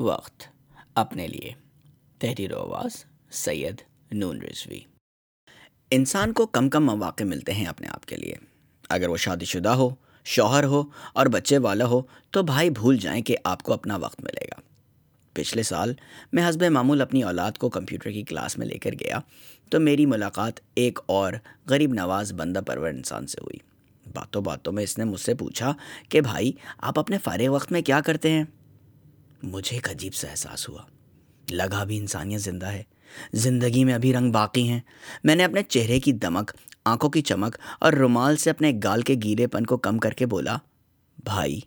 [0.00, 0.42] وقت
[0.94, 1.52] اپنے لیے۔
[2.18, 3.74] تحریر و آواز، سید
[4.12, 4.80] نون رضوی۔
[5.90, 8.34] انسان کو کم کم مواقع ملتے ہیں اپنے آپ کے لیے۔
[8.88, 10.82] اگر وہ شادی شدہ ہو، شوہر ہو
[11.12, 14.60] اور بچے والا ہو، تو بھائی بھول جائیں کہ آپ کو اپنا وقت ملے گا۔
[15.32, 15.94] پچھلے سال
[16.32, 19.18] میں حسب معمول اپنی اولاد کو کمپیوٹر کی کلاس میں لے کر گیا،
[19.70, 21.32] تو میری ملاقات ایک اور
[21.68, 23.58] غریب نواز بندہ پرور انسان سے ہوئی۔
[24.14, 25.72] باتوں باتوں میں اس نے مجھ سے پوچھا
[26.08, 28.44] کہ بھائی، آپ اپنے فارغ وقت میں کیا کرتے ہیں؟
[29.46, 30.82] مجھے ایک عجیب سا احساس ہوا۔
[31.50, 32.82] لگا بھی انسانیت زندہ ہے۔
[33.32, 34.80] زندگی میں ابھی رنگ باقی ہیں۔
[35.24, 36.50] میں نے اپنے چہرے کی دمک،
[36.84, 40.26] آنکھوں کی چمک اور رومال سے اپنے گال کے گیلے پن کو کم کر کے
[40.26, 40.56] بولا،
[41.24, 41.60] بھائی،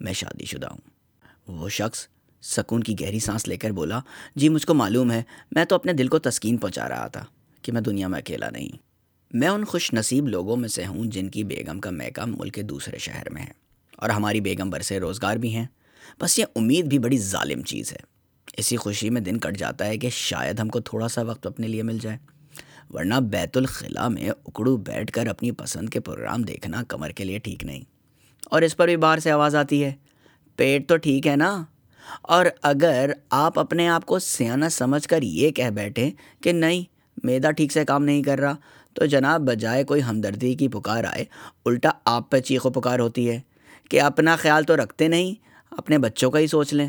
[0.00, 0.78] میں شادی شدہ ہوں۔
[1.46, 2.08] وہ شخص
[2.42, 4.00] سکون کی گہری سانس لے کر بولا
[4.36, 7.24] جی مجھ کو معلوم ہے، میں تو اپنے دل کو تسکین پہنچا رہا تھا
[7.62, 8.68] کہ میں دنیا میں اکیلا نہیں۔
[9.30, 12.62] میں ان خوش نصیب لوگوں میں سے ہوں جن کی بیگم کا میکا ملک کے
[12.62, 13.52] دوسرے شہر میں ہے
[13.96, 15.66] اور ہماری بیگم برسے روزگار بھی ہیں۔
[16.20, 17.96] بس یہ امید بھی بڑی ظالم چیز ہے۔
[18.56, 21.68] اسی خوشی میں دن کٹ جاتا ہے کہ شاید ہم کو تھوڑا سا وقت اپنے
[21.68, 22.18] لیے مل جائے۔
[22.90, 27.38] ورنہ بیت الخلاء میں اکڑو بیٹھ کر اپنی پسند کے پروگرام دیکھنا کمر کے لیے
[27.38, 27.80] ٹھیک نہیں۔
[28.44, 29.92] اور اس پر بھی باہر سے آواز آتی ہے۔
[30.56, 31.64] پیٹ تو ٹھیک ہے نا؟
[32.22, 36.10] اور اگر آپ اپنے آپ کو سیانہ سمجھ کر یہ کہہ بیٹھیں
[36.42, 36.82] کہ نہیں،
[37.22, 38.54] میدا ٹھیک سے کام نہیں کر رہا،
[38.94, 41.24] تو جناب بجائے کوئی ہمدردی کی پکار آئے،
[41.66, 43.40] الٹا آپ پہ چیخ و پکار ہوتی ہے
[43.90, 46.88] کہ اپنا خیال تو رکھتے نہیں اپنے بچوں کا ہی سوچ لیں۔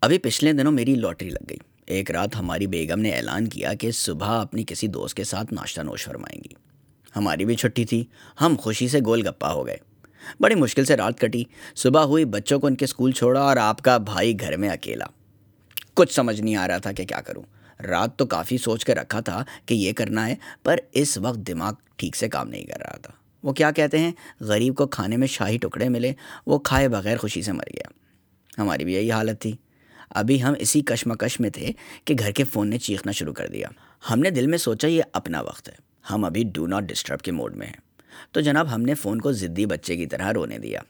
[0.00, 3.90] ابھی پچھلے دنوں میری لاٹری لگ گئی۔ ایک رات ہماری بیگم نے اعلان کیا کہ
[3.90, 6.54] صبح اپنی کسی دوست کے ساتھ ناشتہ نوش فرمائیں گی۔
[7.16, 8.04] ہماری بھی چھٹی تھی۔
[8.40, 9.76] ہم خوشی سے گول گپا ہو گئے۔
[10.40, 11.44] بڑی مشکل سے رات کٹی۔
[11.76, 15.06] صبح ہوئی، بچوں کو ان کے اسکول چھوڑا اور آپ کا بھائی گھر میں اکیلا۔
[15.94, 17.42] کچھ سمجھ نہیں آ رہا تھا کہ کیا کروں۔
[17.82, 21.72] رات تو کافی سوچ کے رکھا تھا کہ یہ کرنا ہے، پر اس وقت دماغ
[21.96, 25.26] ٹھیک سے کام نہیں کر رہا تھا۔ وہ کیا کہتے ہیں؟ غریب کو کھانے میں
[25.26, 26.12] شاہی ٹکڑے ملے،
[26.46, 28.03] وہ کھائے بغیر خوشی سے مر گیا۔
[28.58, 29.52] ہماری بھی یہی حالت تھی۔
[30.10, 31.72] ابھی ہم اسی کشمکش میں تھے
[32.04, 33.68] کہ گھر کے فون نے چیخنا شروع کر دیا۔
[34.10, 35.74] ہم نے دل میں سوچا یہ اپنا وقت ہے۔
[36.10, 37.80] ہم ابھی ڈو ناٹ ڈسٹرب کے موڈ میں ہیں۔
[38.32, 40.80] تو جناب، ہم نے فون کو ضدی بچے کی طرح رونے دیا۔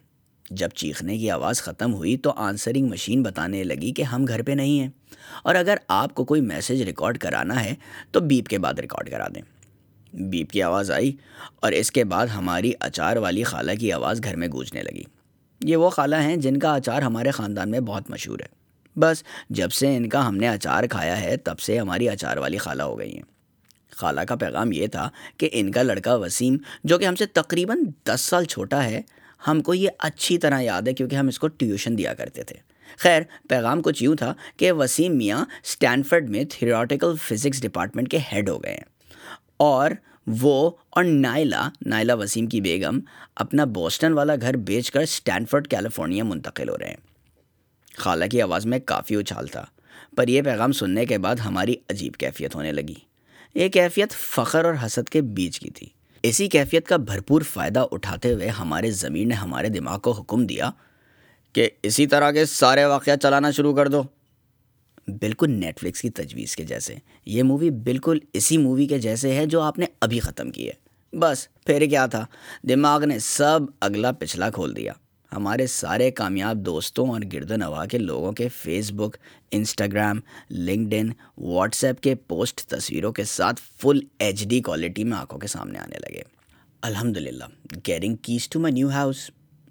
[0.50, 4.52] جب چیخنے کی آواز ختم ہوئی تو آنسرنگ مشین بتانے لگی کہ ہم گھر پہ
[4.52, 4.88] نہیں ہیں۔
[5.42, 7.74] اور اگر آپ کو کوئی میسج ریکارڈ کرانا ہے
[8.10, 9.42] تو بیپ کے بعد ریکارڈ کرا دیں۔
[10.12, 11.12] بیپ کی آواز آئی
[11.60, 15.02] اور اس کے بعد ہماری اچار والی خالہ کی آواز گھر میں گونجنے لگی۔
[15.64, 18.64] یہ وہ خالہ ہیں جن کا اچار ہمارے خاندان میں بہت مشہور ہے۔
[19.00, 22.58] بس جب سے ان کا ہم نے اچار کھایا ہے، تب سے ہماری اچار والی
[22.58, 23.22] خالہ ہو گئی ہیں۔
[23.90, 27.78] خالہ کا پیغام یہ تھا کہ ان کا لڑکا وسیم، جو کہ ہم سے تقریباً
[28.06, 29.02] دس سال چھوٹا ہے،
[29.46, 32.56] ہم کو یہ اچھی طرح یاد ہے کیونکہ ہم اس کو ٹیوشن دیا کرتے تھے۔
[32.98, 38.48] خیر، پیغام کچھ یوں تھا کہ وسیم میاں اسٹینفرڈ میں تھیوریٹیکل فزکس ڈپارٹمنٹ کے ہیڈ
[38.48, 38.84] ہو گئے ہیں۔
[39.56, 39.90] اور
[40.26, 42.98] وہ اور نائلا نائلا وسیم کی بیگم،
[43.36, 46.96] اپنا بوسٹن والا گھر بیچ کر اسٹینفرڈ کیلیفورنیا منتقل ہو رہے ہیں۔
[47.96, 49.64] خالہ کی آواز میں کافی اچھال تھا،
[50.16, 52.94] پر یہ پیغام سننے کے بعد ہماری عجیب کیفیت ہونے لگی۔
[53.54, 55.86] یہ کیفیت فخر اور حسد کے بیچ کی تھی۔
[56.22, 60.70] اسی کیفیت کا بھرپور فائدہ اٹھاتے ہوئے ہمارے ضمیر نے ہمارے دماغ کو حکم دیا
[61.52, 64.02] کہ اسی طرح کے سارے واقعات چلانا شروع کر دو۔
[65.08, 66.94] بالکل نیٹ فلکس کی تجویز کے جیسے۔
[67.26, 71.16] یہ مووی بالکل اسی مووی کے جیسے ہے جو آپ نے ابھی ختم کی ہے۔
[71.16, 72.26] بس، پھر کیا تھا؟
[72.68, 74.92] دماغ نے سب اگلا پچھلا کھول دیا۔
[75.32, 79.16] ہمارے سارے کامیاب دوستوں اور گرد و نواح کے لوگوں کے Facebook
[79.50, 80.20] Instagram
[80.50, 85.40] LinkedIn WhatsApp کے پوسٹ تصویروں کے ساتھ فل ایچ ڈی کوالٹی میں آنکھوں
[85.40, 86.22] کے سامنے آنے لگے۔
[86.82, 87.44] الحمد للہ
[87.86, 89.30] getting keys to my new house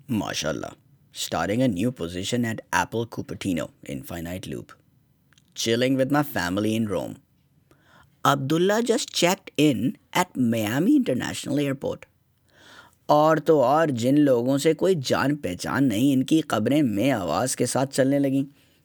[0.10, 0.68] ماشاء اللہ
[1.16, 3.66] starting a new position at Apple Cupertino
[4.02, 4.72] infinite loop
[5.56, 7.14] chilling with my family in Rome
[8.24, 12.06] Abdullah just checked in at Miami International Airport
[13.06, 17.56] اور تو اور جن لوگوں سے کوئی جان پہچان نہیں، ان کی قبریں میں آواز
[17.56, 18.44] کے ساتھ چلنے لگیں۔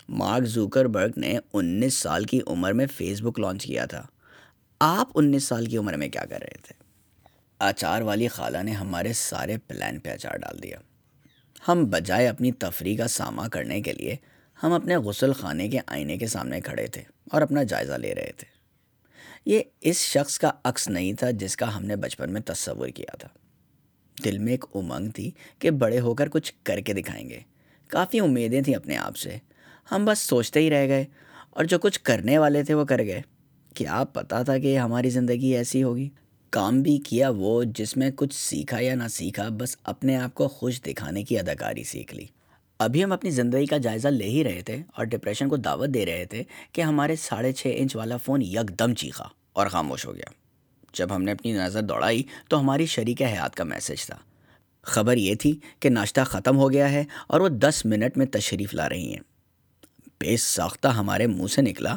[0.09, 4.07] مارک زوکر برگ نے انیس سال کی عمر میں فیس بک لانچ کیا تھا۔
[4.81, 6.73] آپ انیس سال کی عمر میں کیا کر رہے تھے؟
[7.59, 10.79] اچار والی خالہ نے ہمارے سارے پلان پہ اچار ڈال دیا۔
[11.69, 14.17] ہم بجائے اپنی تفریح کا سامنا کرنے کے لیے
[14.63, 18.33] ہم اپنے غسل خانے کے آئینے کے سامنے کھڑے تھے اور اپنا جائزہ لے رہے
[18.37, 18.59] تھے۔
[19.47, 23.17] یہ اس شخص کا عکس نہیں تھا جس کا ہم نے بچپن میں تصور کیا
[23.17, 23.29] تھا۔
[24.25, 27.41] دل میں ایک امنگ تھی کہ بڑے ہو کر کچھ کر کے دکھائیں گے۔
[27.89, 29.37] کافی امیدیں تھیں اپنے آپ سے۔
[29.91, 31.05] ہم بس سوچتے ہی رہ گئے
[31.51, 33.23] اور جو کچھ کرنے والے تھے وہ کر گئے۔
[33.75, 36.09] کیا پتا تھا کہ ہماری زندگی ایسی ہوگی۔
[36.51, 40.49] کام بھی کیا وہ جس میں کچھ سیکھا یا نہ سیکھا، بس اپنے آپ کو
[40.49, 42.27] خوش دکھانے کی اداکاری سیکھ لی۔
[42.79, 46.07] ابھی ہم اپنی زندگی کا جائزہ لے ہی رہے تھے اور ڈپریشن کو دعوت دے
[46.07, 46.43] رہے تھے
[46.73, 50.31] کہ ہمارے ساڑھے چھ انچ والا فون یک دم چیخا اور خاموش ہو گیا۔
[50.93, 54.17] جب ہم نے اپنی نظر دوڑائی تو ہماری شریک حیات کا میسج تھا۔
[54.83, 58.75] خبر یہ تھی کہ ناشتہ ختم ہو گیا ہے اور وہ دس منٹ میں تشریف
[58.75, 59.21] لا رہی ہیں۔
[60.21, 61.97] بے ساختہ ہمارے منہ سے نکلا۔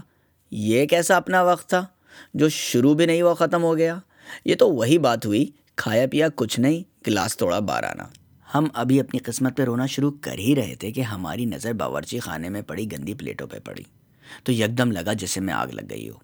[0.51, 1.85] یہ کیسا اپنا وقت تھا
[2.33, 3.99] جو شروع بھی نہیں ہوا، ختم ہو گیا۔
[4.45, 5.45] یہ تو وہی بات ہوئی،
[5.75, 8.03] کھایا پیا کچھ نہیں، گلاس توڑا بار آنا
[8.55, 12.19] ہم ابھی اپنی قسمت پہ رونا شروع کر ہی رہے تھے کہ ہماری نظر باورچی
[12.19, 13.83] خانے میں پڑی، گندی پلیٹوں پہ پڑی۔
[14.43, 16.15] تو یکدم لگا جسے میں آگ لگ گئی ہو۔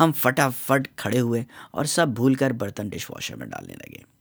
[0.00, 4.11] ہم فٹافٹ کھڑے ہوئے اور سب بھول کر برتن ڈش واشر میں ڈالنے لگے۔